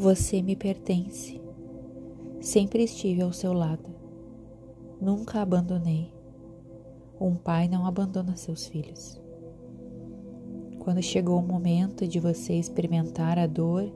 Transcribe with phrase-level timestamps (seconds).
[0.00, 1.40] Você me pertence.
[2.40, 3.90] Sempre estive ao seu lado.
[5.00, 6.14] Nunca abandonei.
[7.20, 9.20] Um pai não abandona seus filhos.
[10.78, 13.92] Quando chegou o momento de você experimentar a dor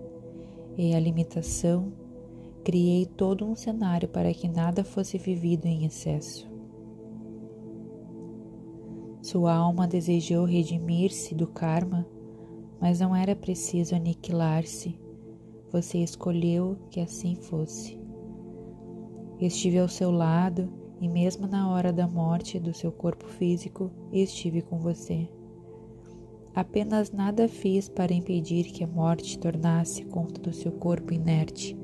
[0.77, 1.93] e a limitação,
[2.64, 6.50] criei todo um cenário para que nada fosse vivido em excesso.
[9.23, 12.05] Sua alma desejou redimir-se do karma,
[12.80, 15.00] mas não era preciso aniquilar-se.
[15.73, 17.99] Você escolheu que assim fosse.
[19.41, 24.61] Estive ao seu lado e, mesmo na hora da morte do seu corpo físico, estive
[24.61, 25.27] com você.
[26.55, 31.75] Apenas nada fiz para impedir que a morte tornasse conta do seu corpo inerte,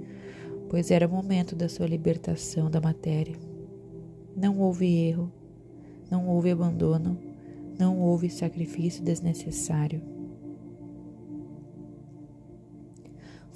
[0.68, 3.36] pois era o momento da sua libertação da matéria.
[4.36, 5.32] Não houve erro,
[6.10, 7.18] não houve abandono,
[7.78, 10.17] não houve sacrifício desnecessário.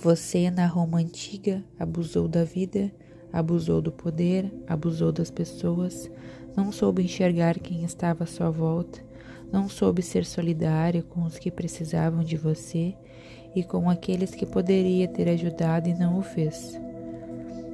[0.03, 2.93] Você, na Roma antiga, abusou da vida
[3.33, 6.11] abusou do poder, abusou das pessoas,
[6.55, 9.01] não soube enxergar quem estava à sua volta,
[9.51, 12.95] não soube ser solidário com os que precisavam de você
[13.55, 16.79] e com aqueles que poderia ter ajudado e não o fez.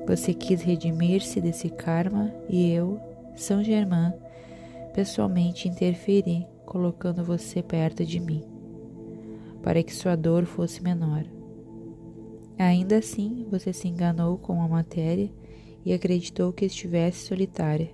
[0.07, 3.01] Você quis redimir-se desse karma e eu,
[3.37, 4.13] São Germain,
[4.95, 8.45] pessoalmente interferi, colocando você perto de mim,
[9.63, 11.38] para que sua dor fosse menor.
[12.59, 15.31] Ainda assim, você se enganou com a matéria
[15.85, 17.91] e acreditou que estivesse solitária.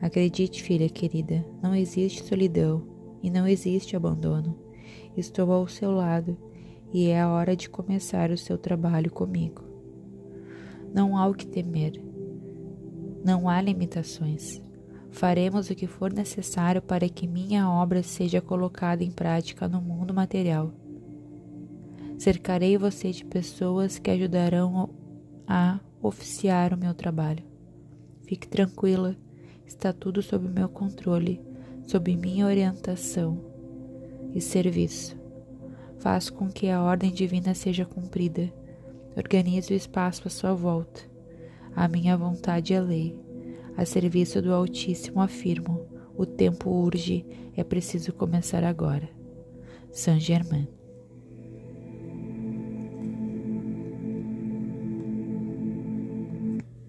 [0.00, 2.86] Acredite, filha querida, não existe solidão
[3.22, 4.56] e não existe abandono.
[5.16, 6.38] Estou ao seu lado
[6.92, 9.64] e é a hora de começar o seu trabalho comigo.
[10.94, 12.00] Não há o que temer.
[13.24, 14.62] Não há limitações.
[15.10, 20.14] Faremos o que for necessário para que minha obra seja colocada em prática no mundo
[20.14, 20.72] material.
[22.18, 24.90] Cercarei você de pessoas que ajudarão
[25.46, 27.44] a oficiar o meu trabalho.
[28.26, 29.16] Fique tranquila,
[29.66, 31.40] está tudo sob meu controle,
[31.86, 33.38] sob minha orientação
[34.34, 35.16] e serviço.
[35.98, 38.52] Faço com que a ordem divina seja cumprida.
[39.16, 41.02] Organize o espaço à sua volta.
[41.74, 43.18] A minha vontade é lei.
[43.76, 45.86] A serviço do Altíssimo afirmo:
[46.16, 47.26] o tempo urge,
[47.56, 49.08] é preciso começar agora.
[49.90, 50.75] Saint Germain.